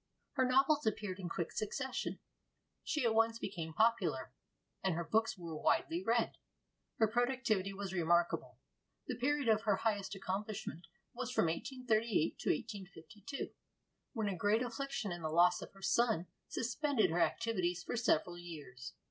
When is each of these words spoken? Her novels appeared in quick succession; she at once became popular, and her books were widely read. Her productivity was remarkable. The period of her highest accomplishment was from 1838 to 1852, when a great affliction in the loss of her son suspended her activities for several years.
Her 0.31 0.47
novels 0.47 0.87
appeared 0.87 1.19
in 1.19 1.29
quick 1.29 1.51
succession; 1.51 2.17
she 2.83 3.05
at 3.05 3.13
once 3.13 3.37
became 3.37 3.71
popular, 3.75 4.33
and 4.83 4.95
her 4.95 5.03
books 5.03 5.37
were 5.37 5.55
widely 5.55 6.01
read. 6.03 6.37
Her 6.97 7.07
productivity 7.07 7.71
was 7.71 7.93
remarkable. 7.93 8.57
The 9.05 9.13
period 9.19 9.47
of 9.47 9.61
her 9.61 9.75
highest 9.75 10.15
accomplishment 10.15 10.87
was 11.13 11.29
from 11.31 11.45
1838 11.45 12.39
to 12.39 12.49
1852, 12.49 13.51
when 14.13 14.27
a 14.27 14.35
great 14.35 14.63
affliction 14.63 15.11
in 15.11 15.21
the 15.21 15.29
loss 15.29 15.61
of 15.61 15.71
her 15.73 15.83
son 15.83 16.25
suspended 16.47 17.11
her 17.11 17.21
activities 17.21 17.83
for 17.83 17.95
several 17.95 18.39
years. 18.39 18.93